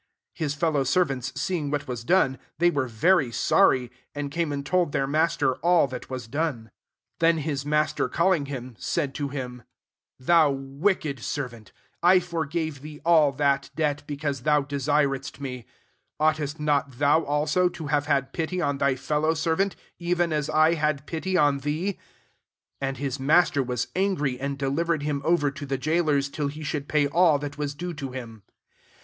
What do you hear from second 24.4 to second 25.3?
delivered him